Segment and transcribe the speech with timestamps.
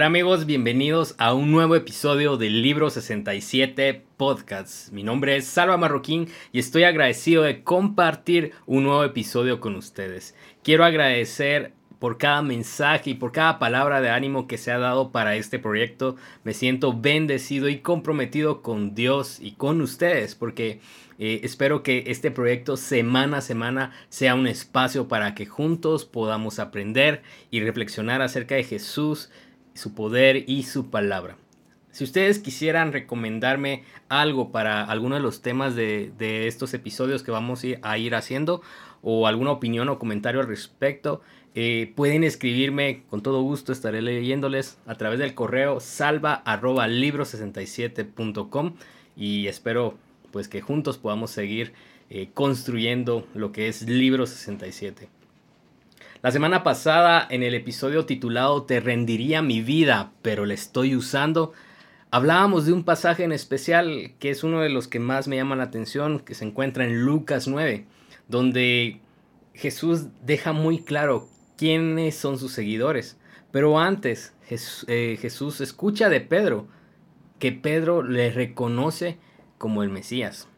[0.00, 4.90] Hola amigos, bienvenidos a un nuevo episodio del Libro 67 Podcast.
[4.92, 10.34] Mi nombre es Salva Marroquín y estoy agradecido de compartir un nuevo episodio con ustedes.
[10.62, 15.12] Quiero agradecer por cada mensaje y por cada palabra de ánimo que se ha dado
[15.12, 16.16] para este proyecto.
[16.44, 20.80] Me siento bendecido y comprometido con Dios y con ustedes porque
[21.18, 26.58] eh, espero que este proyecto semana a semana sea un espacio para que juntos podamos
[26.58, 29.28] aprender y reflexionar acerca de Jesús
[29.80, 31.38] su poder y su palabra.
[31.90, 36.12] Si ustedes quisieran recomendarme algo para alguno de los temas de,
[36.46, 38.62] estos episodios que vamos a ir haciendo
[39.02, 41.20] o alguna opinión o comentario al respecto,
[41.54, 48.74] eh, pueden escribirme con todo gusto, estaré leyéndoles a través del correo salva libro67.com
[49.16, 49.98] y espero
[50.30, 51.72] pues que juntos podamos seguir
[52.08, 55.19] eh, construyendo lo que es Libro 67.
[56.22, 61.54] La semana pasada, en el episodio titulado Te rendiría mi vida, pero la estoy usando,
[62.10, 65.56] hablábamos de un pasaje en especial que es uno de los que más me llama
[65.56, 67.86] la atención, que se encuentra en Lucas 9,
[68.28, 69.00] donde
[69.54, 71.26] Jesús deja muy claro
[71.56, 73.16] quiénes son sus seguidores.
[73.50, 74.34] Pero antes,
[74.88, 76.68] eh, Jesús escucha de Pedro
[77.38, 79.16] que Pedro le reconoce
[79.56, 80.49] como el Mesías.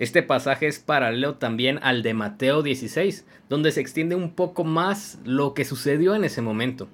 [0.00, 5.18] Este pasaje es paralelo también al de Mateo 16, donde se extiende un poco más
[5.24, 6.88] lo que sucedió en ese momento.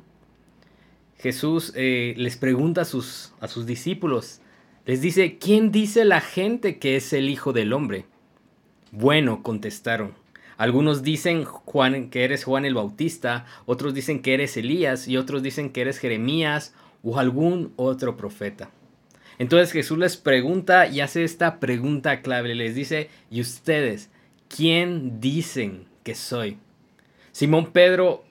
[1.16, 4.40] Jesús eh, les pregunta a sus, a sus discípulos,
[4.86, 8.06] les dice, ¿quién dice la gente que es el Hijo del Hombre?
[8.90, 10.14] Bueno, contestaron.
[10.56, 15.44] Algunos dicen Juan, que eres Juan el Bautista, otros dicen que eres Elías y otros
[15.44, 16.74] dicen que eres Jeremías
[17.04, 18.68] o algún otro profeta.
[19.38, 22.54] Entonces Jesús les pregunta y hace esta pregunta clave.
[22.54, 24.10] Les dice, ¿y ustedes
[24.48, 26.58] quién dicen que soy?
[27.32, 28.24] Simón Pedro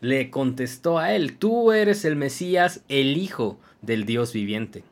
[0.00, 4.84] le contestó a él, tú eres el Mesías, el Hijo del Dios viviente.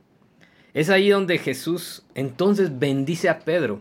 [0.74, 3.80] Es ahí donde Jesús entonces bendice a Pedro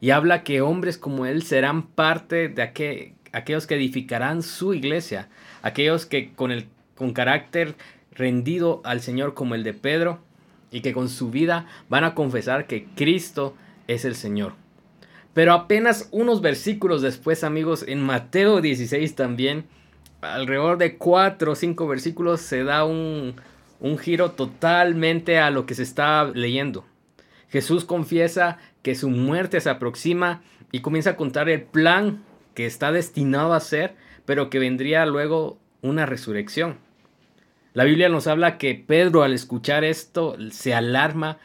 [0.00, 2.62] y habla que hombres como él serán parte de
[3.32, 5.28] aquellos que edificarán su iglesia,
[5.62, 7.74] aquellos que con, el, con carácter
[8.12, 10.20] rendido al Señor como el de Pedro,
[10.70, 13.54] y que con su vida van a confesar que Cristo
[13.86, 14.54] es el Señor.
[15.34, 19.66] Pero apenas unos versículos después, amigos, en Mateo 16 también,
[20.20, 23.36] alrededor de 4 o 5 versículos, se da un,
[23.80, 26.84] un giro totalmente a lo que se está leyendo.
[27.50, 30.42] Jesús confiesa que su muerte se aproxima
[30.72, 32.22] y comienza a contar el plan
[32.54, 33.94] que está destinado a ser,
[34.26, 36.78] pero que vendría luego una resurrección.
[37.78, 41.38] La Biblia nos habla que Pedro al escuchar esto se alarma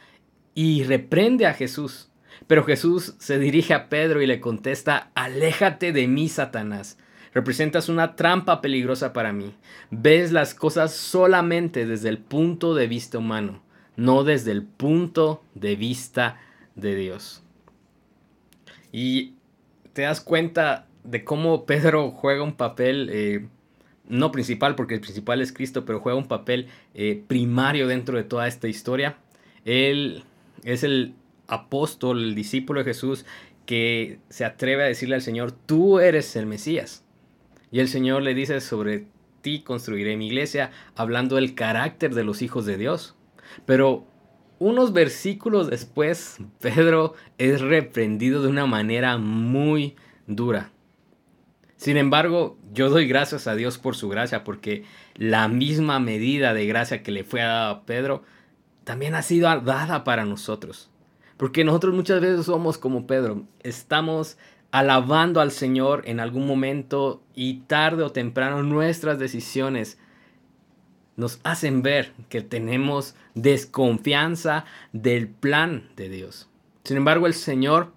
[0.52, 2.10] y reprende a Jesús.
[2.48, 6.98] Pero Jesús se dirige a Pedro y le contesta, aléjate de mí, Satanás.
[7.32, 9.54] Representas una trampa peligrosa para mí.
[9.92, 13.62] Ves las cosas solamente desde el punto de vista humano,
[13.94, 16.40] no desde el punto de vista
[16.74, 17.44] de Dios.
[18.90, 19.34] Y
[19.92, 23.46] te das cuenta de cómo Pedro juega un papel eh,
[24.08, 28.24] no principal, porque el principal es Cristo, pero juega un papel eh, primario dentro de
[28.24, 29.16] toda esta historia.
[29.64, 30.24] Él
[30.62, 31.14] es el
[31.46, 33.24] apóstol, el discípulo de Jesús,
[33.66, 37.04] que se atreve a decirle al Señor, tú eres el Mesías.
[37.70, 39.06] Y el Señor le dice, sobre
[39.40, 43.14] ti construiré mi iglesia, hablando del carácter de los hijos de Dios.
[43.66, 44.06] Pero
[44.58, 50.70] unos versículos después, Pedro es reprendido de una manera muy dura.
[51.84, 54.84] Sin embargo, yo doy gracias a Dios por su gracia, porque
[55.16, 58.22] la misma medida de gracia que le fue dada a Pedro,
[58.84, 60.88] también ha sido dada para nosotros.
[61.36, 64.38] Porque nosotros muchas veces somos como Pedro, estamos
[64.70, 69.98] alabando al Señor en algún momento y tarde o temprano nuestras decisiones
[71.16, 74.64] nos hacen ver que tenemos desconfianza
[74.94, 76.48] del plan de Dios.
[76.82, 77.92] Sin embargo, el Señor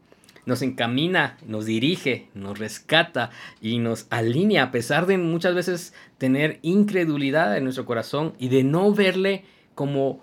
[0.47, 3.29] nos encamina, nos dirige, nos rescata
[3.61, 8.63] y nos alinea a pesar de muchas veces tener incredulidad en nuestro corazón y de
[8.63, 9.43] no verle
[9.75, 10.21] como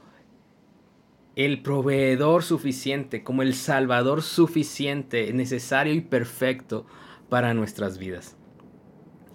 [1.36, 6.86] el proveedor suficiente, como el salvador suficiente, necesario y perfecto
[7.28, 8.36] para nuestras vidas.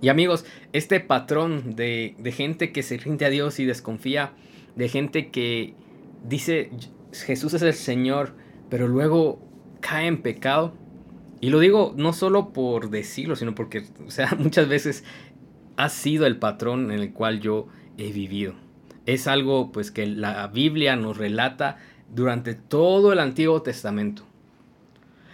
[0.02, 0.44] Y amigos,
[0.74, 4.32] este patrón de, gente que se rinde a Dios y desconfía,
[4.76, 5.76] de gente que
[6.24, 6.72] dice
[7.12, 8.34] Jesús es el Señor,
[8.70, 9.49] pero luego
[9.80, 10.74] cae en pecado.
[11.42, 15.04] Y lo digo no solo por decirlo, sino porque, o sea, muchas veces
[15.78, 17.68] ha sido el patrón en el cual yo
[17.98, 18.54] he vivido.
[19.06, 21.78] Es algo pues que la Biblia nos relata
[22.14, 24.24] durante todo el Antiguo Testamento.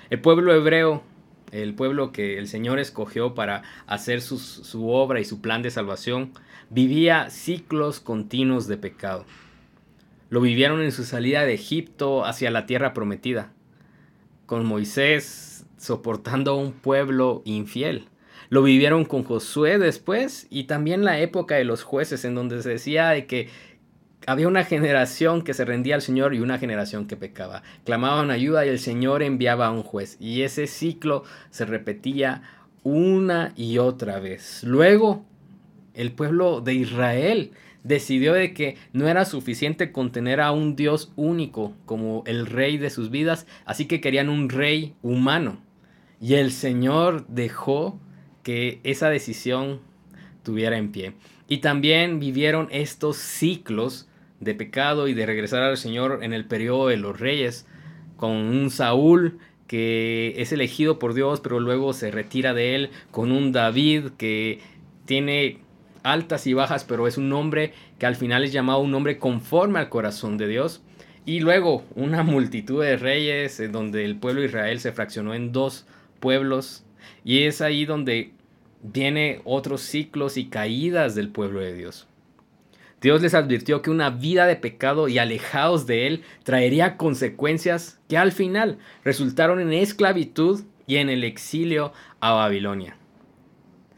[0.09, 1.03] El pueblo hebreo
[1.51, 6.31] el pueblo que el Señor escogió para hacer su obra y su plan de salvación,
[6.69, 9.25] vivía ciclos continuos de pecado.
[10.29, 13.53] Lo vivieron en su salida de Egipto hacia la tierra prometida,
[14.45, 18.07] con Moisés soportando a un pueblo infiel.
[18.49, 22.69] Lo vivieron con Josué después y también la época de los jueces en donde se
[22.69, 23.49] decía de que
[24.27, 27.63] había una generación que se rendía al Señor y una generación que pecaba.
[27.83, 30.17] Clamaban ayuda y el Señor enviaba a un juez.
[30.19, 32.41] Y ese ciclo se repetía
[32.83, 34.63] una y otra vez.
[34.63, 35.25] Luego,
[35.93, 37.51] el pueblo de Israel
[37.85, 42.89] decidió de que no era suficiente contener a un Dios único como el rey de
[42.89, 45.61] sus vidas, así que querían un rey humano.
[46.19, 47.99] Y el Señor dejó
[48.41, 49.81] que esa decisión
[50.41, 51.13] tuviera en pie.
[51.47, 54.09] Y también vivieron estos ciclos
[54.39, 57.67] de pecado y de regresar al Señor en el periodo de los reyes,
[58.17, 63.31] con un Saúl que es elegido por Dios, pero luego se retira de él, con
[63.31, 64.59] un David que
[65.05, 65.59] tiene
[66.05, 69.79] altas y bajas, pero es un hombre que al final es llamado un hombre conforme
[69.79, 70.81] al corazón de Dios.
[71.25, 75.51] Y luego una multitud de reyes, en donde el pueblo de Israel se fraccionó en
[75.51, 75.85] dos
[76.19, 76.85] pueblos.
[77.23, 78.31] Y es ahí donde
[78.83, 82.07] viene otros ciclos y caídas del pueblo de Dios.
[83.01, 88.17] Dios les advirtió que una vida de pecado y alejados de Él traería consecuencias que
[88.17, 92.97] al final resultaron en esclavitud y en el exilio a Babilonia.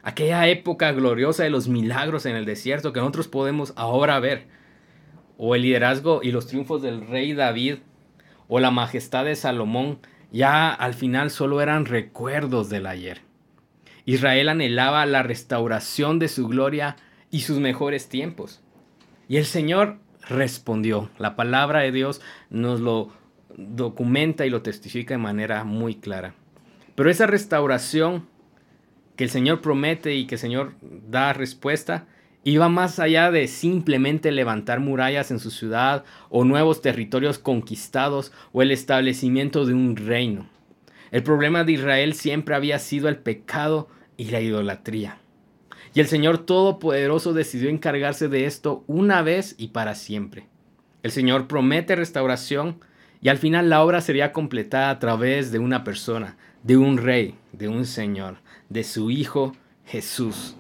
[0.08, 4.48] Aquella época gloriosa de los milagros en el desierto que nosotros podemos ahora ver,
[5.38, 7.80] o el liderazgo y los triunfos del rey David,
[8.48, 10.00] o la majestad de Salomón,
[10.32, 13.20] ya al final solo eran recuerdos del ayer.
[14.06, 16.96] Israel anhelaba la restauración de su gloria
[17.30, 18.62] y sus mejores tiempos.
[19.28, 19.98] Y el Señor
[20.30, 21.10] respondió.
[21.18, 23.12] La palabra de Dios nos lo
[23.58, 26.34] documenta y lo testifica de manera muy clara.
[26.96, 28.37] Pero esa restauración
[29.18, 32.06] que el Señor promete y que el Señor da respuesta,
[32.44, 38.62] iba más allá de simplemente levantar murallas en su ciudad o nuevos territorios conquistados o
[38.62, 40.48] el establecimiento de un reino.
[41.12, 45.18] El problema de Israel siempre había sido el pecado y la idolatría.
[45.94, 50.48] Y el Señor Todopoderoso decidió encargarse de esto una vez y para siempre.
[51.02, 52.80] El Señor promete restauración
[53.20, 57.36] y al final la obra sería completada a través de una persona, de un rey,
[57.52, 58.38] de un Señor,
[58.70, 59.56] de su Hijo
[59.86, 60.56] Jesús.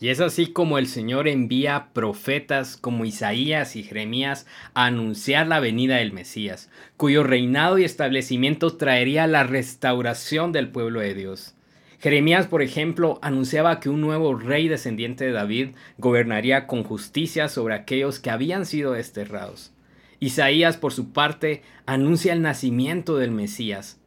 [0.00, 5.58] Y es así como el Señor envía profetas como Isaías y Jeremías a anunciar la
[5.58, 11.54] venida del Mesías, cuyo reinado y establecimiento traería la restauración del pueblo de Dios.
[12.00, 17.74] Jeremías, por ejemplo, anunciaba que un nuevo rey descendiente de David gobernaría con justicia sobre
[17.74, 19.72] aquellos que habían sido desterrados.
[20.20, 23.98] Isaías, por su parte, anuncia el nacimiento del Mesías,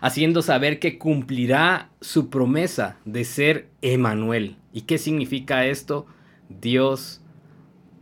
[0.00, 4.56] haciendo saber que cumplirá su promesa de ser Emanuel.
[4.72, 6.06] ¿Y qué significa esto?
[6.48, 7.20] Dios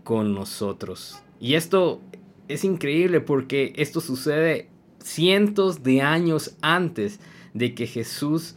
[0.02, 1.22] con nosotros.
[1.40, 2.00] Y esto
[2.48, 4.68] es increíble porque esto sucede
[5.00, 7.20] cientos de años antes
[7.52, 8.56] de que Jesús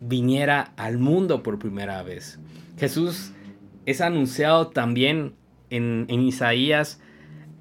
[0.00, 2.38] viniera al mundo por primera vez.
[2.78, 3.32] Jesús
[3.86, 5.34] es anunciado también
[5.70, 7.00] en, Isaías,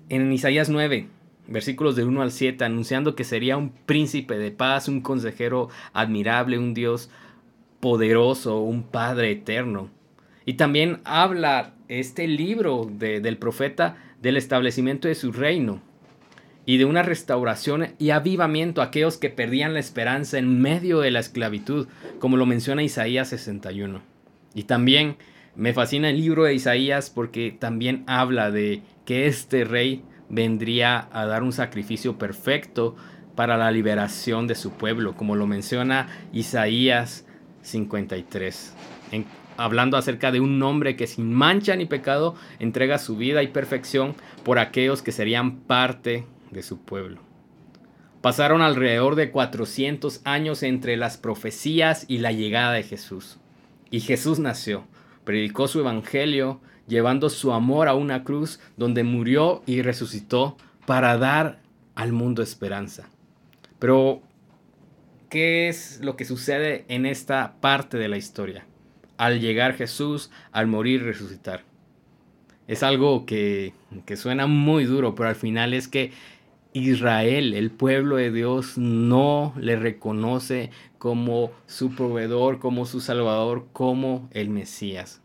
[0.09, 1.07] en Isaías 9,
[1.47, 6.57] versículos de 1 al 7, anunciando que sería un príncipe de paz, un consejero admirable,
[6.57, 7.09] un Dios
[7.79, 9.89] poderoso, un Padre eterno.
[10.45, 15.81] Y también habla este libro del profeta del establecimiento de su reino
[16.65, 21.11] y de una restauración y avivamiento a aquellos que perdían la esperanza en medio de
[21.11, 21.87] la esclavitud,
[22.19, 24.01] como lo menciona Isaías 61.
[24.55, 25.17] Y también
[25.55, 31.25] me fascina el libro de Isaías porque también habla de que este rey vendría a
[31.25, 32.95] dar un sacrificio perfecto
[33.35, 37.25] para la liberación de su pueblo, como lo menciona Isaías
[37.61, 38.73] 53,
[39.57, 44.15] hablando acerca de un hombre que sin mancha ni pecado entrega su vida y perfección
[44.43, 47.19] por aquellos que serían parte de su pueblo.
[48.21, 53.37] Pasaron alrededor de 400 años entre las profecías y la llegada de Jesús.
[53.91, 54.87] Y Jesús nació,
[55.25, 61.59] predicó su evangelio, llevando su amor a una cruz donde murió y resucitó para dar
[61.95, 63.09] al mundo esperanza.
[63.79, 64.21] Pero,
[65.29, 68.65] ¿qué es lo que sucede en esta parte de la historia?
[69.17, 71.63] Al llegar Jesús, al morir y resucitar.
[72.67, 73.73] Es algo que,
[74.05, 76.11] que suena muy duro, pero al final es que
[76.73, 84.27] Israel, el pueblo de Dios, no le reconoce como su proveedor, como su salvador, como
[84.31, 85.21] el Mesías.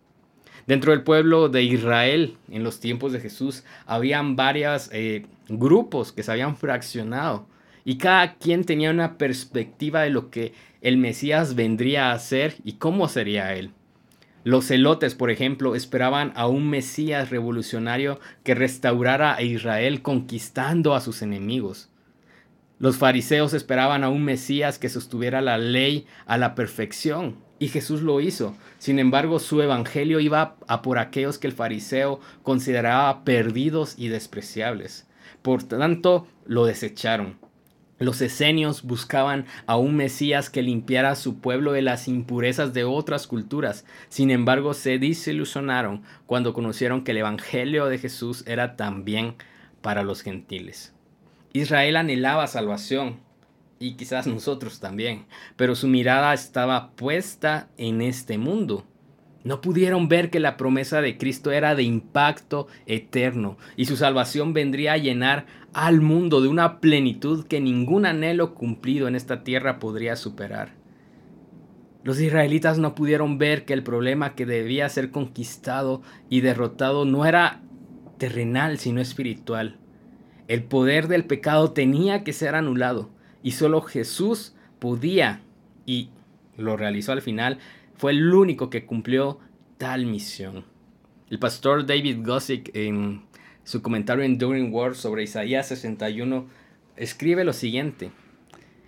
[0.71, 6.23] Dentro del pueblo de Israel, en los tiempos de Jesús, habían varios eh, grupos que
[6.23, 7.49] se habían fraccionado
[7.85, 12.75] y cada quien tenía una perspectiva de lo que el Mesías vendría a hacer y
[12.75, 13.73] cómo sería él.
[14.45, 21.01] Los celotes, por ejemplo, esperaban a un Mesías revolucionario que restaurara a Israel conquistando a
[21.01, 21.91] sus enemigos.
[22.79, 28.03] Los fariseos esperaban a un Mesías que sostuviera la ley a la perfección, y Jesús
[28.03, 28.57] lo hizo.
[28.79, 35.07] Sin embargo, su evangelio iba a por aquellos que el fariseo consideraba perdidos y despreciables.
[35.43, 37.39] Por tanto, lo desecharon.
[37.99, 42.85] Los esenios buscaban a un Mesías que limpiara a su pueblo de las impurezas de
[42.85, 43.85] otras culturas.
[44.09, 49.35] Sin embargo, se desilusionaron cuando conocieron que el Evangelio de Jesús era también
[49.83, 50.95] para los gentiles.
[51.53, 53.21] Israel anhelaba salvación,
[53.83, 55.25] y quizás nosotros también,
[55.57, 58.85] pero su mirada estaba puesta en este mundo.
[59.43, 64.53] No pudieron ver que la promesa de Cristo era de impacto eterno y su salvación
[64.53, 69.79] vendría a llenar al mundo de una plenitud que ningún anhelo cumplido en esta tierra
[69.79, 70.75] podría superar.
[72.05, 77.25] Los israelitas no pudieron ver que el problema que debía ser conquistado y derrotado no
[77.25, 77.63] era
[78.19, 79.79] terrenal, sino espiritual.
[80.49, 83.09] El poder del pecado tenía que ser anulado
[83.43, 85.41] y solo Jesús podía,
[85.87, 86.11] y
[86.57, 87.59] lo realizó al final,
[87.97, 89.39] fue el único que cumplió
[89.79, 90.65] tal misión.
[91.31, 93.23] El pastor David Gossick en
[93.65, 96.47] su comentario en During Wars sobre Isaías 61
[96.97, 98.11] escribe lo siguiente.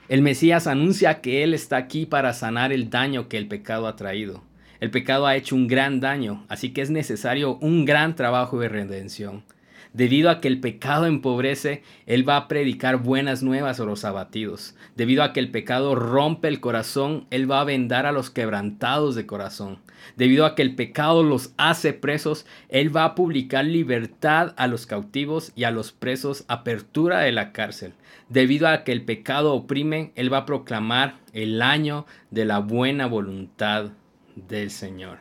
[0.08, 3.96] El Mesías anuncia que Él está aquí para sanar el daño que el pecado ha
[3.96, 4.42] traído.
[4.80, 8.68] El pecado ha hecho un gran daño, así que es necesario un gran trabajo de
[8.68, 9.44] redención.
[9.92, 14.74] Debido a que el pecado empobrece, Él va a predicar buenas nuevas a los abatidos.
[14.96, 19.14] Debido a que el pecado rompe el corazón, Él va a vendar a los quebrantados
[19.14, 19.80] de corazón.
[20.16, 24.86] Debido a que el pecado los hace presos, Él va a publicar libertad a los
[24.86, 27.92] cautivos y a los presos, apertura de la cárcel.
[28.30, 33.06] Debido a que el pecado oprime, Él va a proclamar el año de la buena
[33.06, 33.90] voluntad
[34.36, 35.18] del Señor.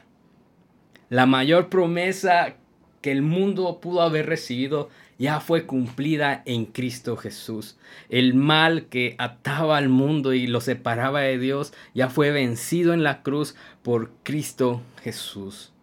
[1.10, 2.56] La mayor promesa
[3.02, 4.90] que el mundo pudo haber recibido
[5.22, 7.78] ya fue cumplida en Cristo Jesús.
[8.10, 13.04] El mal que ataba al mundo y lo separaba de Dios ya fue vencido en
[13.04, 15.74] la cruz por Cristo Jesús.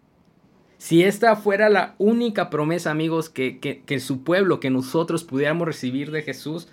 [0.77, 6.11] Si esta fuera la única promesa, amigos, que, que, su pueblo, que nosotros pudiéramos recibir
[6.11, 6.67] de Jesús,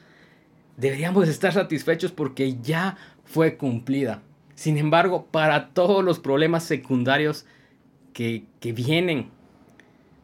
[0.77, 4.23] deberíamos estar satisfechos porque ya fue cumplida.
[4.57, 7.47] Sin embargo, para todos los problemas secundarios
[8.13, 9.31] que, que vienen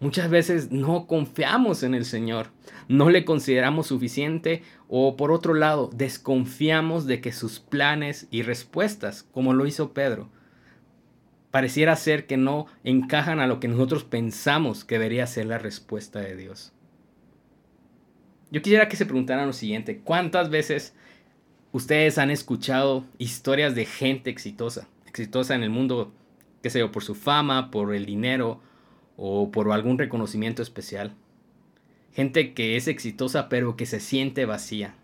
[0.02, 2.48] Muchas veces no confiamos en el Señor,
[2.88, 9.22] no le consideramos suficiente o por otro lado desconfiamos de que sus planes y respuestas,
[9.22, 10.28] como lo hizo Pedro,
[11.52, 16.18] pareciera ser que no encajan a lo que nosotros pensamos que debería ser la respuesta
[16.18, 16.72] de Dios.
[18.50, 20.96] Yo quisiera que se preguntaran lo siguiente, ¿cuántas veces
[21.70, 26.12] ustedes han escuchado historias de gente exitosa, exitosa en el mundo,
[26.60, 28.60] qué sé yo, por su fama, por el dinero,
[29.24, 31.14] o por algún reconocimiento especial.
[32.12, 34.96] Gente que es exitosa pero que se siente vacía.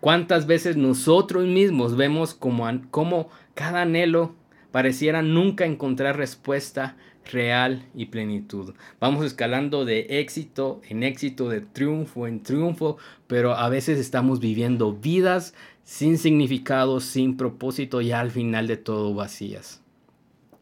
[0.00, 4.34] ¿Cuántas veces nosotros mismos vemos como, como cada anhelo
[4.72, 6.96] pareciera nunca encontrar respuesta
[7.30, 8.74] real y plenitud?
[8.98, 12.96] Vamos escalando de éxito en éxito, de triunfo en triunfo,
[13.28, 15.54] pero a veces estamos viviendo vidas
[15.84, 19.83] sin significado, sin propósito y al final de todo vacías.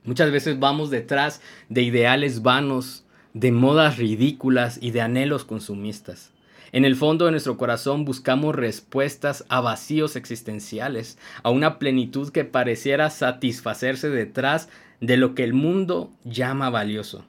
[0.04, 3.04] Muchas veces vamos detrás de ideales vanos,
[3.34, 6.32] de modas ridículas y de anhelos consumistas.
[6.72, 12.44] En el fondo de nuestro corazón buscamos respuestas a vacíos existenciales, a una plenitud que
[12.44, 14.68] pareciera satisfacerse detrás
[15.00, 17.24] de lo que el mundo llama valioso.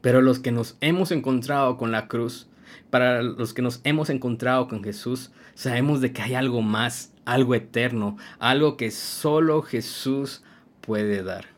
[0.00, 2.46] Pero los que nos hemos encontrado con la cruz,
[2.90, 7.54] para los que nos hemos encontrado con Jesús, sabemos de que hay algo más, algo
[7.54, 10.42] eterno, algo que solo Jesús
[10.80, 11.53] puede dar.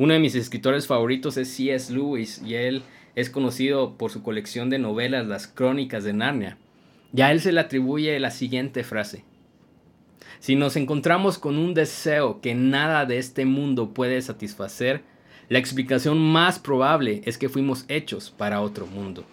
[0.00, 1.92] Uno de mis escritores favoritos es C.S.
[1.92, 2.84] Lewis y él
[3.16, 6.56] es conocido por su colección de novelas Las Crónicas de Narnia.
[7.14, 9.24] Y a él se le atribuye la siguiente frase.
[10.38, 15.02] Si nos encontramos con un deseo que nada de este mundo puede satisfacer,
[15.50, 19.26] la explicación más probable es que fuimos hechos para otro mundo.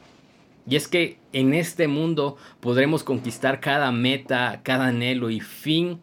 [0.70, 6.02] Y es que en este mundo podremos conquistar cada meta, cada anhelo y fin,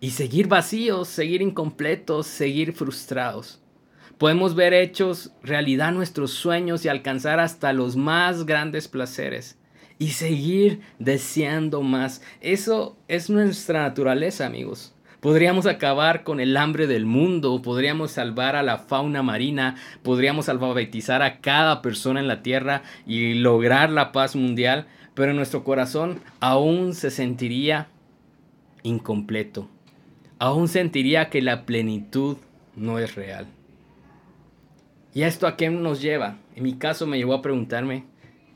[0.00, 3.61] y seguir vacíos, seguir incompletos, seguir frustrados.
[4.22, 9.58] Podemos ver hechos realidad nuestros sueños y alcanzar hasta los más grandes placeres
[9.98, 12.22] y seguir deseando más.
[12.40, 14.94] Eso es nuestra naturaleza, amigos.
[15.18, 19.74] Podríamos acabar con el hambre del mundo, podríamos salvar a la fauna marina,
[20.04, 25.36] podríamos alfabetizar a cada persona en la Tierra y lograr la paz mundial, pero en
[25.36, 27.88] nuestro corazón aún se sentiría
[28.84, 29.68] incompleto.
[30.38, 32.36] Aún sentiría que la plenitud
[32.76, 33.48] no es real.
[35.14, 36.38] ¿Y esto a qué nos lleva?
[36.56, 38.04] En mi caso me llevó a preguntarme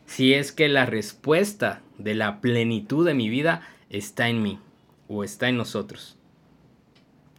[0.06, 4.58] si es que la respuesta de la plenitud de mi vida está en mí
[5.08, 6.16] o está en nosotros.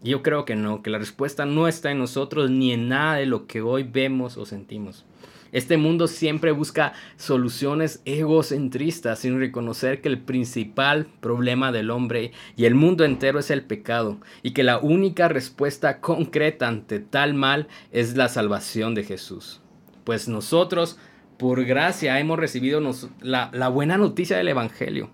[0.03, 3.25] Yo creo que no, que la respuesta no está en nosotros ni en nada de
[3.25, 5.06] lo que hoy vemos o sentimos.
[5.51, 12.65] Este mundo siempre busca soluciones egocentristas sin reconocer que el principal problema del hombre y
[12.65, 17.67] el mundo entero es el pecado y que la única respuesta concreta ante tal mal
[17.91, 19.61] es la salvación de Jesús.
[20.03, 20.97] Pues nosotros,
[21.37, 22.81] por gracia, hemos recibido
[23.21, 25.11] la, la buena noticia del Evangelio.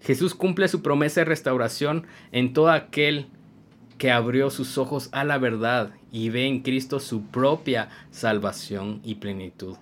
[0.00, 3.28] Jesús cumple su promesa de restauración en todo aquel
[4.04, 9.14] que abrió sus ojos a la verdad y ve en Cristo su propia salvación y
[9.14, 9.78] plenitud.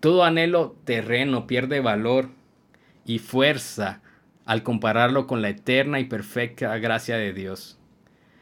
[0.00, 2.30] Todo anhelo terreno pierde valor
[3.04, 4.02] y fuerza
[4.46, 7.78] al compararlo con la eterna y perfecta gracia de Dios.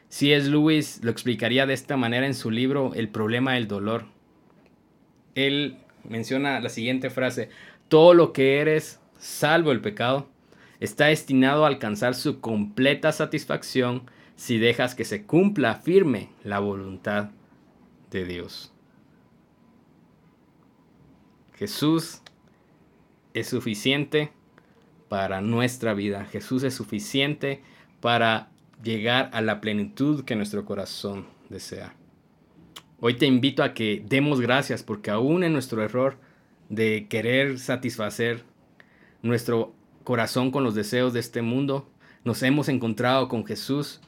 [0.09, 4.07] Si es Lewis lo explicaría de esta manera en su libro El problema del dolor.
[5.35, 5.77] Él
[6.09, 7.51] menciona la siguiente frase,
[7.89, 10.31] todo lo que eres, salvo el pecado,
[10.81, 17.31] está destinado a alcanzar su completa satisfacción si dejas que se cumpla firme la voluntad
[18.11, 18.73] de Dios.
[21.55, 22.21] Jesús
[23.33, 24.33] es suficiente
[25.09, 26.25] para nuestra vida.
[26.25, 27.63] Jesús es suficiente
[28.01, 28.51] para
[28.83, 31.95] llegar a la plenitud que nuestro corazón desea.
[33.01, 36.17] Hoy te invito a que demos gracias porque aún en nuestro error
[36.69, 38.45] de querer satisfacer
[39.23, 39.75] nuestro
[40.05, 41.89] corazón con los deseos de este mundo,
[42.25, 44.01] nos hemos encontrado con Jesús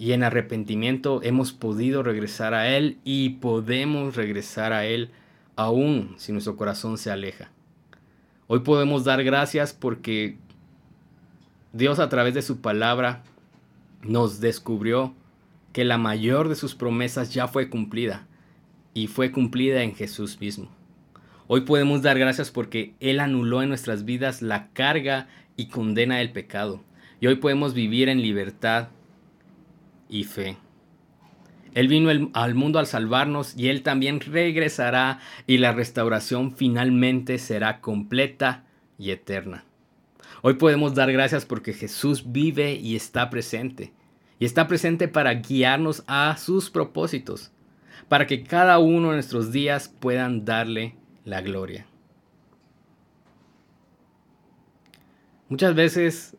[0.00, 5.10] y en arrepentimiento hemos podido regresar a Él y podemos regresar a Él
[5.56, 7.50] aún si nuestro corazón se aleja.
[8.46, 10.38] Hoy podemos dar gracias porque
[11.74, 13.24] Dios a través de su palabra
[14.02, 15.12] nos descubrió
[15.74, 18.26] que la mayor de sus promesas ya fue cumplida
[18.94, 20.70] y fue cumplida en Jesús mismo.
[21.46, 26.32] Hoy podemos dar gracias porque Él anuló en nuestras vidas la carga y condena del
[26.32, 26.80] pecado.
[27.20, 28.88] Y hoy podemos vivir en libertad
[30.10, 30.56] y fe.
[31.74, 37.80] Él vino al mundo al salvarnos y Él también regresará y la restauración finalmente será
[37.80, 38.64] completa
[38.98, 39.64] y eterna.
[40.42, 43.92] Hoy podemos dar gracias porque Jesús vive y está presente.
[44.38, 47.52] Y está presente para guiarnos a sus propósitos,
[48.08, 51.86] para que cada uno de nuestros días puedan darle la gloria.
[55.50, 56.36] Muchas veces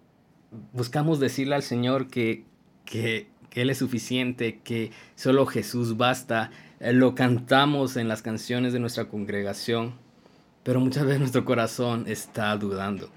[0.73, 2.45] buscamos decirle al Señor que,
[2.85, 6.49] que que Él es suficiente, que solo Jesús basta.
[6.79, 9.93] Eh, lo cantamos en las canciones de nuestra congregación,
[10.63, 13.11] pero muchas veces nuestro corazón está dudando.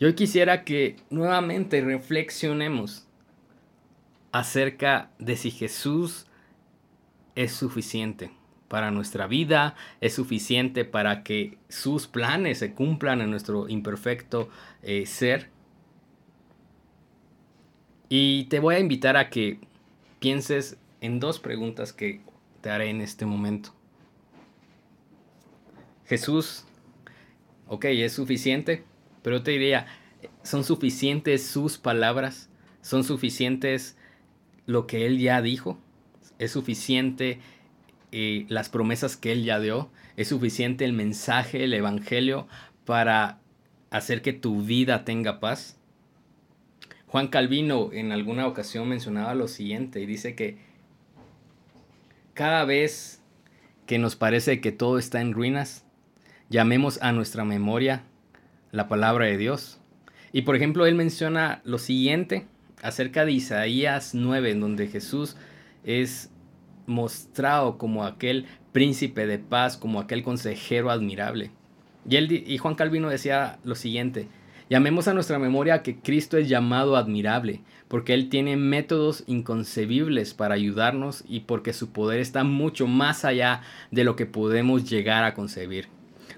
[0.00, 3.06] Yo quisiera que nuevamente reflexionemos
[4.32, 6.26] acerca de si Jesús
[7.34, 8.30] es suficiente
[8.68, 14.48] para nuestra vida, es suficiente para que sus planes se cumplan en nuestro imperfecto
[14.82, 15.50] eh, ser
[18.12, 19.60] y te voy a invitar a que
[20.18, 22.20] pienses en dos preguntas que
[22.60, 23.72] te haré en este momento.
[26.06, 26.64] Jesús,
[27.68, 28.82] ok, es suficiente,
[29.22, 29.86] pero te diría,
[30.42, 32.50] ¿son suficientes sus palabras?
[32.82, 33.96] ¿Son suficientes
[34.66, 35.78] lo que Él ya dijo?
[36.40, 37.38] ¿Es suficiente
[38.10, 39.88] eh, las promesas que Él ya dio?
[40.16, 42.48] ¿Es suficiente el mensaje, el Evangelio
[42.84, 43.38] para
[43.90, 45.79] hacer que tu vida tenga paz?
[47.10, 50.58] Juan Calvino en alguna ocasión mencionaba lo siguiente y dice que
[52.34, 53.20] cada vez
[53.86, 55.84] que nos parece que todo está en ruinas,
[56.50, 58.04] llamemos a nuestra memoria
[58.70, 59.80] la palabra de Dios.
[60.32, 62.46] Y por ejemplo, él menciona lo siguiente
[62.80, 65.36] acerca de Isaías 9, en donde Jesús
[65.82, 66.30] es
[66.86, 71.50] mostrado como aquel príncipe de paz, como aquel consejero admirable.
[72.08, 74.28] Y, él, y Juan Calvino decía lo siguiente,
[74.70, 80.54] Llamemos a nuestra memoria que Cristo es llamado admirable, porque Él tiene métodos inconcebibles para
[80.54, 85.34] ayudarnos y porque su poder está mucho más allá de lo que podemos llegar a
[85.34, 85.88] concebir.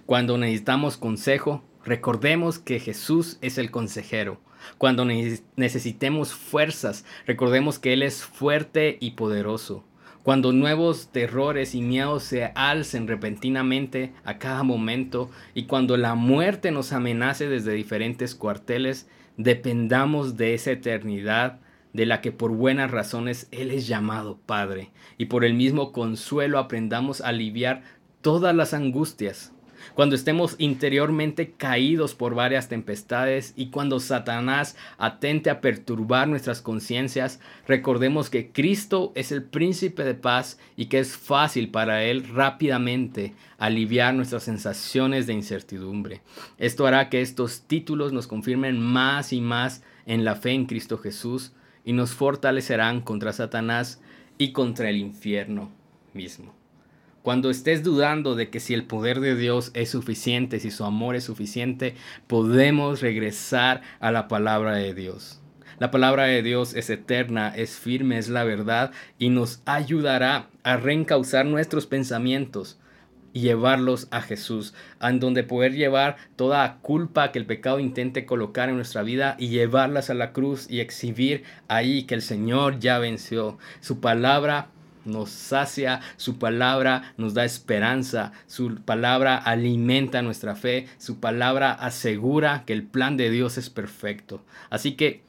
[0.06, 4.40] Cuando necesitamos consejo, recordemos que Jesús es el consejero.
[4.78, 9.84] Cuando necesitemos fuerzas, recordemos que Él es fuerte y poderoso.
[10.22, 16.70] Cuando nuevos terrores y miedos se alcen repentinamente a cada momento y cuando la muerte
[16.70, 21.58] nos amenace desde diferentes cuarteles, dependamos de esa eternidad
[21.92, 26.58] de la que por buenas razones Él es llamado Padre, y por el mismo consuelo
[26.58, 27.82] aprendamos a aliviar
[28.20, 29.52] todas las angustias,
[29.94, 37.40] cuando estemos interiormente caídos por varias tempestades y cuando Satanás atente a perturbar nuestras conciencias,
[37.66, 43.34] recordemos que Cristo es el príncipe de paz y que es fácil para Él rápidamente
[43.58, 46.22] aliviar nuestras sensaciones de incertidumbre.
[46.58, 50.98] Esto hará que estos títulos nos confirmen más y más en la fe en Cristo
[50.98, 51.52] Jesús
[51.84, 54.00] y nos fortalecerán contra Satanás
[54.38, 55.70] y contra el infierno
[56.14, 56.61] mismo.
[57.22, 61.14] Cuando estés dudando de que si el poder de Dios es suficiente, si su amor
[61.14, 61.94] es suficiente,
[62.26, 65.40] podemos regresar a la palabra de Dios.
[65.78, 70.76] La palabra de Dios es eterna, es firme, es la verdad y nos ayudará a
[70.76, 72.80] reencauzar nuestros pensamientos
[73.32, 78.68] y llevarlos a Jesús, en donde poder llevar toda culpa que el pecado intente colocar
[78.68, 82.98] en nuestra vida y llevarlas a la cruz y exhibir ahí que el Señor ya
[82.98, 83.58] venció.
[83.80, 84.70] Su palabra
[85.04, 92.64] nos sacia, su palabra nos da esperanza, su palabra alimenta nuestra fe, su palabra asegura
[92.66, 94.44] que el plan de Dios es perfecto.
[94.70, 95.22] Así que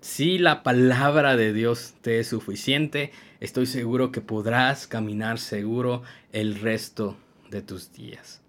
[0.00, 6.60] si la palabra de Dios te es suficiente, estoy seguro que podrás caminar seguro el
[6.60, 7.16] resto
[7.50, 8.40] de tus días.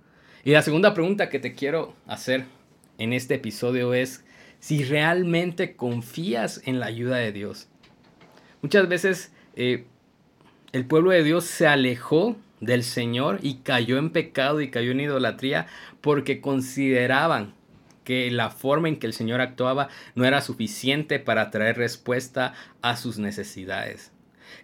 [0.43, 2.45] Y la segunda pregunta que te quiero hacer
[2.97, 4.23] en este episodio es
[4.59, 7.67] si realmente confías en la ayuda de Dios.
[8.61, 9.85] Muchas veces eh,
[10.71, 15.01] el pueblo de Dios se alejó del Señor y cayó en pecado y cayó en
[15.01, 15.67] idolatría
[16.01, 17.53] porque consideraban
[18.03, 22.95] que la forma en que el Señor actuaba no era suficiente para traer respuesta a
[22.97, 24.11] sus necesidades.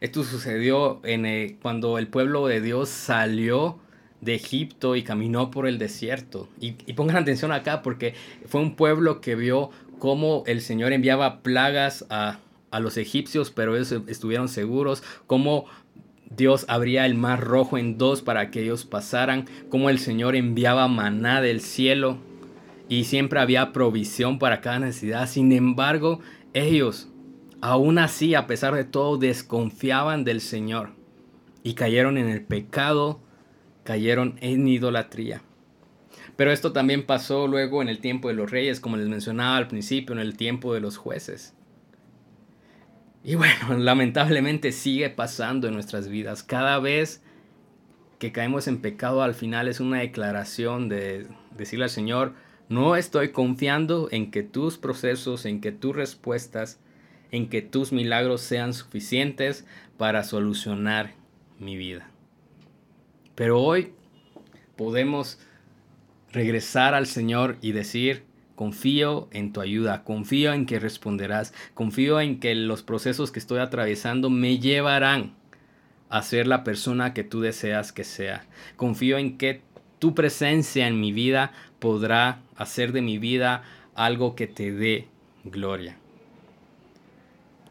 [0.01, 3.79] Esto sucedió en cuando el pueblo de Dios salió
[4.21, 6.49] de Egipto y caminó por el desierto.
[6.59, 8.15] Y, y, pongan atención acá porque
[8.47, 12.39] fue un pueblo que vio cómo el Señor enviaba plagas a,
[12.71, 15.65] a los egipcios, pero ellos estuvieron seguros, cómo
[16.35, 20.87] Dios abría el mar rojo en dos para que ellos pasaran, como el Señor enviaba
[20.87, 22.17] maná del cielo
[22.89, 25.27] y siempre había provisión para cada necesidad.
[25.27, 26.19] Sin embargo,
[26.53, 27.09] ellos,
[27.61, 30.91] aún así, a pesar de todo, desconfiaban del Señor
[31.63, 33.21] y cayeron en el pecado,
[33.83, 35.41] cayeron en idolatría.
[36.35, 39.67] Pero esto también pasó luego en el tiempo de los reyes, como les mencionaba al
[39.67, 41.54] principio, en el tiempo de los jueces.
[43.25, 46.43] Y bueno, lamentablemente sigue pasando en nuestras vidas.
[46.43, 47.21] Cada vez
[48.19, 52.33] que caemos en pecado al final es una declaración de decirle al Señor,
[52.69, 56.79] no estoy confiando en que tus procesos, en que tus respuestas,
[57.31, 59.65] en que tus milagros sean suficientes
[59.97, 61.13] para solucionar
[61.59, 62.09] mi vida.
[63.33, 63.93] Pero hoy
[64.75, 65.39] podemos
[66.31, 68.23] regresar al Señor y decir,
[68.55, 73.59] Confío en tu ayuda, confío en que responderás, confío en que los procesos que estoy
[73.59, 75.33] atravesando me llevarán
[76.09, 78.45] a ser la persona que tú deseas que sea.
[78.77, 79.61] Confío en que
[79.99, 83.63] tu presencia en mi vida podrá hacer de mi vida
[83.95, 85.07] algo que te dé
[85.43, 85.97] gloria.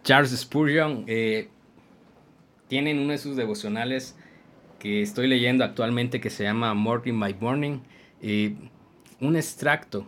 [0.03, 1.49] Charles Spurgeon eh,
[2.69, 4.17] tiene uno de sus devocionales
[4.79, 7.79] que estoy leyendo actualmente que se llama Morning by Morning,
[8.21, 8.55] eh,
[9.21, 10.07] un extracto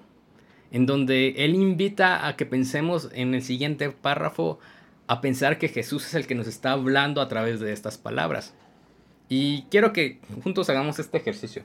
[0.70, 4.58] en donde él invita a que pensemos en el siguiente párrafo,
[5.06, 8.54] a pensar que Jesús es el que nos está hablando a través de estas palabras.
[9.28, 11.62] Y quiero que juntos hagamos este ejercicio.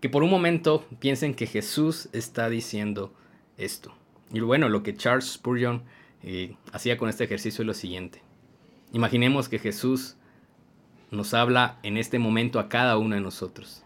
[0.00, 3.12] Que por un momento piensen que Jesús está diciendo
[3.58, 3.94] esto.
[4.32, 5.82] Y bueno, lo que Charles Spurgeon
[6.22, 8.22] eh, hacía con este ejercicio es lo siguiente.
[8.92, 10.16] Imaginemos que Jesús
[11.10, 13.82] nos habla en este momento a cada uno de nosotros.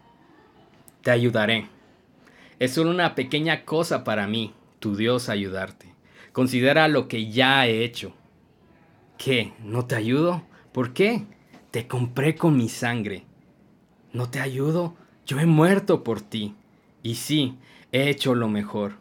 [1.01, 1.67] Te ayudaré
[2.59, 5.93] es solo una pequeña cosa para mí, tu Dios, ayudarte.
[6.31, 8.13] Considera lo que ya he hecho.
[9.17, 9.53] ¿Qué?
[9.63, 10.43] ¿No te ayudo?
[10.71, 11.25] ¿Por qué?
[11.71, 13.25] Te compré con mi sangre.
[14.13, 14.95] ¿No te ayudo?
[15.25, 16.55] Yo he muerto por ti.
[17.03, 17.57] Y sí,
[17.91, 18.97] he hecho lo mejor.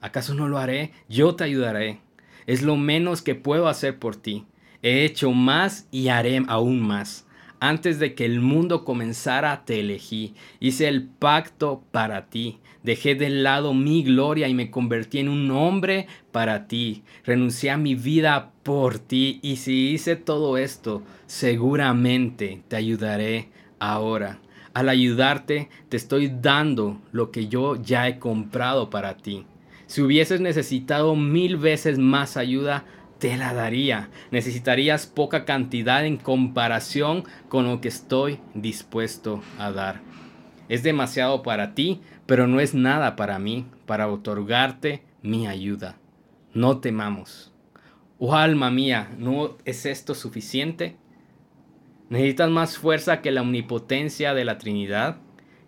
[0.00, 0.92] ¿Acaso no lo haré?
[1.08, 2.00] Yo te ayudaré.
[2.46, 4.46] Es lo menos que puedo hacer por ti.
[4.82, 7.26] He hecho más y haré aún más.
[7.64, 10.34] Antes de que el mundo comenzara, te elegí.
[10.58, 12.58] Hice el pacto para ti.
[12.82, 17.04] Dejé de lado mi gloria y me convertí en un hombre para ti.
[17.24, 19.38] Renuncié a mi vida por ti.
[19.42, 24.40] Y si hice todo esto, seguramente te ayudaré ahora.
[24.74, 29.46] Al ayudarte, te estoy dando lo que yo ya he comprado para ti.
[29.86, 32.86] Si hubieses necesitado mil veces más ayuda,
[33.22, 34.10] te la daría.
[34.32, 40.00] Necesitarías poca cantidad en comparación con lo que estoy dispuesto a dar.
[40.68, 45.98] Es demasiado para ti, pero no es nada para mí, para otorgarte mi ayuda.
[46.52, 47.52] No temamos.
[48.18, 50.96] Oh alma mía, ¿no es esto suficiente?
[52.08, 55.18] ¿Necesitas más fuerza que la omnipotencia de la Trinidad?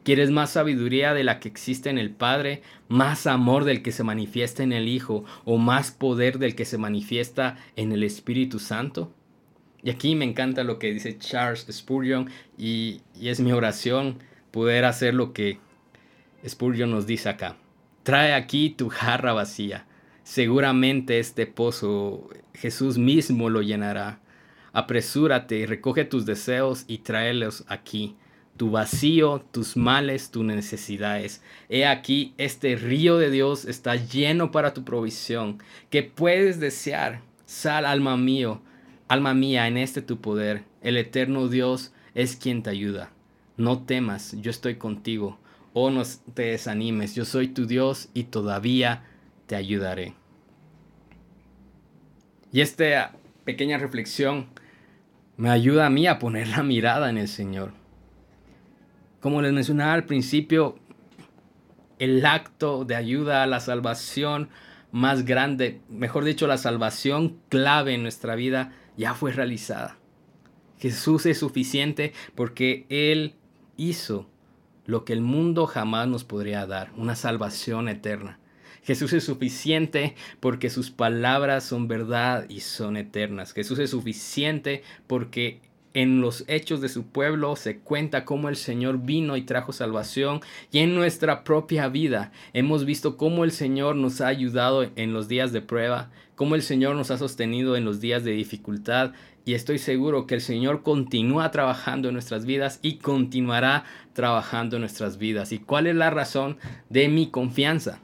[0.05, 4.05] ¿Quieres más sabiduría de la que existe en el Padre, más amor del que se
[4.05, 9.15] manifiesta en el Hijo o más poder del que se manifiesta en el Espíritu Santo?
[9.83, 14.19] Y aquí me encanta lo que dice Charles Spurgeon y, es mi oración
[14.51, 15.59] poder hacer lo que
[16.47, 17.57] Spurgeon nos dice acá.
[18.03, 19.87] Trae aquí tu jarra vacía.
[20.23, 24.21] Seguramente este pozo Jesús mismo lo llenará.
[24.75, 28.17] Apresúrate, recoge tus deseos y tráelos aquí
[28.57, 31.43] tu vacío, tus males, tus necesidades.
[31.69, 37.23] He aquí, este río de Dios está lleno para tu provisión, que puedes desear.
[37.47, 38.63] Sal, alma mío,
[39.09, 40.65] alma mía, en este tu poder.
[40.83, 43.11] El eterno Dios es quien te ayuda.
[43.57, 45.39] No temas, yo estoy contigo.
[45.73, 46.03] Oh, no
[46.35, 49.05] te desanimes, yo soy tu Dios y todavía
[49.47, 50.15] te ayudaré.
[52.53, 53.13] Y esta
[53.45, 54.47] pequeña reflexión
[55.37, 57.84] me ayuda a mí a poner la mirada en el Señor
[59.25, 60.79] como les mencionaba al principio,
[61.99, 64.51] el acto de ayuda a la salvación
[64.93, 69.97] más grande, mejor dicho, la salvación clave en nuestra vida ya fue realizada.
[70.79, 73.37] Jesús es suficiente porque Él
[73.79, 74.29] hizo
[74.85, 78.39] lo que el mundo jamás nos podría dar, una salvación eterna.
[78.83, 83.55] Jesús es suficiente porque sus palabras son verdad y son eternas.
[83.55, 85.63] Jesús es suficiente porque
[85.95, 90.41] en los hechos de su pueblo se cuenta cómo el Señor vino y trajo salvación
[90.73, 95.29] y en nuestra propia vida hemos visto cómo el Señor nos ha ayudado en los
[95.29, 99.13] días de prueba, cómo el Señor nos ha sostenido en los días de dificultad
[99.45, 104.81] y estoy seguro que el Señor continúa trabajando en nuestras vidas y continuará trabajando en
[104.81, 105.53] nuestras vidas.
[105.53, 106.57] ¿Y cuál es la razón
[106.89, 108.01] de mi confianza?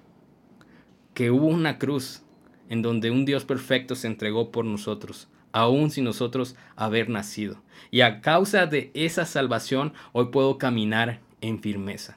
[1.14, 2.22] Que hubo una cruz
[2.68, 7.62] en donde un Dios perfecto se entregó por nosotros aún sin nosotros haber nacido.
[7.90, 12.16] Y a causa de esa salvación, hoy puedo caminar en firmeza.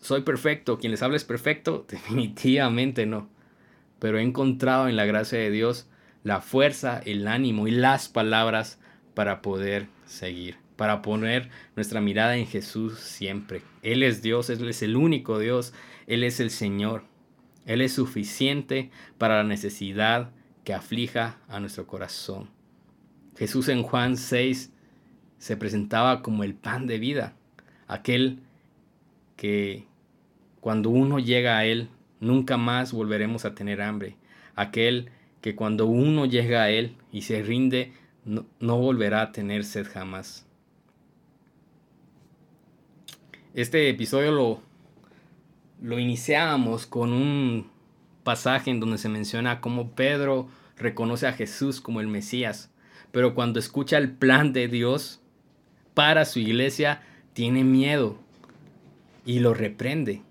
[0.00, 0.78] ¿Soy perfecto?
[0.78, 1.84] ¿Quien les habla es perfecto?
[1.90, 3.28] Definitivamente no.
[3.98, 5.88] Pero he encontrado en la gracia de Dios
[6.22, 8.80] la fuerza, el ánimo y las palabras
[9.14, 13.62] para poder seguir, para poner nuestra mirada en Jesús siempre.
[13.82, 15.72] Él es Dios, Él es el único Dios,
[16.06, 17.04] Él es el Señor.
[17.64, 20.30] Él es suficiente para la necesidad
[20.66, 22.48] que aflija a nuestro corazón.
[23.38, 24.72] Jesús en Juan 6
[25.38, 27.36] se presentaba como el pan de vida,
[27.86, 28.40] aquel
[29.36, 29.84] que
[30.60, 34.16] cuando uno llega a Él nunca más volveremos a tener hambre,
[34.56, 37.92] aquel que cuando uno llega a Él y se rinde
[38.24, 38.44] no,
[38.76, 40.48] volverá a tener sed jamás.
[43.54, 44.62] Este episodio lo,
[45.80, 47.75] lo iniciamos con un
[48.26, 52.72] pasaje en donde se menciona cómo Pedro reconoce a Jesús como el Mesías,
[53.12, 55.20] pero cuando escucha el plan de Dios
[55.94, 57.02] para su iglesia,
[57.34, 58.18] tiene miedo
[59.24, 60.22] y lo reprende.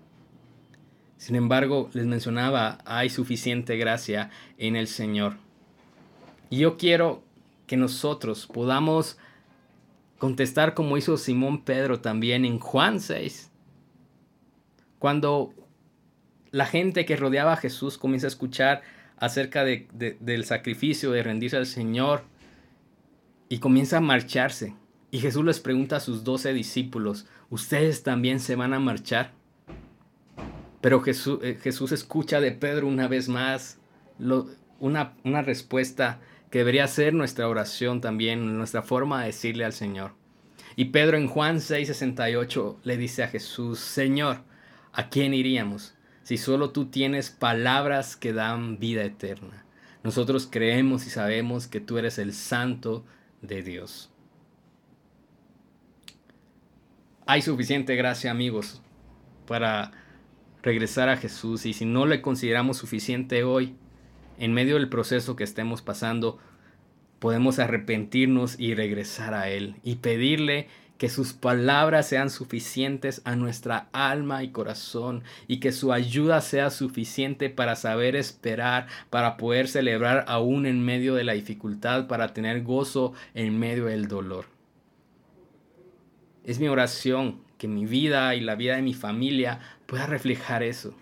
[1.16, 4.28] Sin embargo, les mencionaba, hay suficiente gracia
[4.58, 5.38] en el Señor.
[6.50, 7.22] Y yo quiero
[7.66, 9.16] que nosotros podamos
[10.18, 13.50] contestar como hizo Simón Pedro también en Juan 6.
[14.98, 15.54] Cuando
[16.56, 18.80] la gente que rodeaba a Jesús comienza a escuchar
[19.18, 22.22] acerca de, del sacrificio, de rendirse al Señor,
[23.50, 24.74] y comienza a marcharse.
[25.10, 29.32] Y Jesús les pregunta a sus doce discípulos, ¿ustedes también se van a marchar?
[30.80, 33.78] Pero Jesús, eh, Jesús escucha de Pedro una vez más
[34.80, 40.12] una, una respuesta que debería ser nuestra oración también, nuestra forma de decirle al Señor.
[40.74, 44.38] Y Pedro en Juan 6:68 le dice a Jesús, Señor,
[44.94, 45.95] ¿a quién iríamos?
[46.26, 49.64] Si solo tú tienes palabras que dan vida eterna.
[50.02, 53.04] Nosotros creemos y sabemos que tú eres el santo
[53.42, 54.10] de Dios.
[57.26, 58.82] Hay suficiente gracia, amigos,
[59.46, 59.92] para
[60.64, 63.76] regresar a Jesús y si no le consideramos suficiente hoy,
[64.36, 66.40] en medio del proceso que estemos pasando,
[67.20, 70.66] podemos arrepentirnos y regresar a Él y pedirle
[70.98, 76.70] que sus palabras sean suficientes a nuestra alma y corazón y que su ayuda sea
[76.70, 82.62] suficiente para saber esperar, para poder celebrar aún en medio de la dificultad, para tener
[82.62, 84.46] gozo en medio del dolor.
[86.44, 90.94] Es mi oración que mi vida y la vida de mi familia pueda reflejar eso.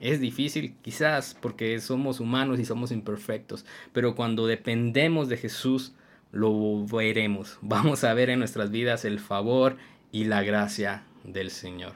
[0.00, 5.94] Es difícil quizás porque somos humanos y somos imperfectos, pero cuando dependemos de Jesús,
[6.36, 7.58] lo veremos.
[7.62, 9.76] Vamos a ver en nuestras vidas el favor
[10.12, 11.94] y la gracia del Señor.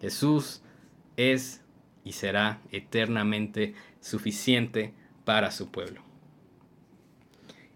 [0.00, 0.62] Jesús
[1.16, 1.62] es
[2.04, 4.92] y será eternamente suficiente
[5.24, 6.02] para su pueblo.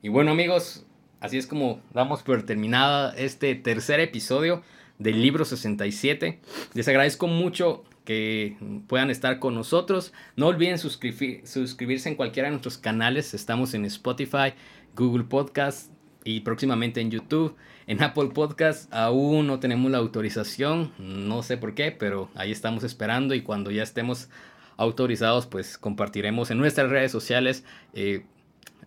[0.03, 0.85] Y bueno amigos,
[1.21, 4.63] así es como damos por terminada este tercer episodio
[4.99, 6.41] del libro 67.
[6.75, 10.13] Les agradezco mucho que puedan estar con nosotros.
[10.37, 13.35] No olviden suscribirse en cualquiera de nuestros canales.
[13.35, 14.55] Estamos en Spotify,
[14.97, 15.93] Google Podcast
[16.25, 17.55] y próximamente en YouTube.
[17.87, 22.83] En Apple Podcast aún no tenemos la autorización, no sé por qué, pero ahí estamos
[22.83, 24.29] esperando y cuando ya estemos
[24.77, 28.25] autorizados, pues compartiremos en nuestras redes sociales eh,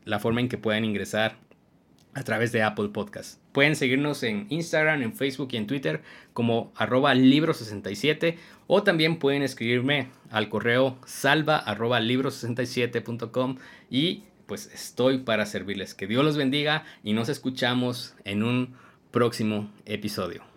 [0.03, 1.37] la forma en que pueden ingresar
[2.13, 3.39] a través de Apple Podcast.
[3.51, 6.01] Pueden seguirnos en Instagram, en Facebook y en Twitter
[6.33, 8.35] como arroba libro67
[8.67, 13.57] o también pueden escribirme al correo salva arroba libro67.com
[13.89, 15.93] y pues estoy para servirles.
[15.93, 18.75] Que Dios los bendiga y nos escuchamos en un
[19.11, 20.48] próximo episodio.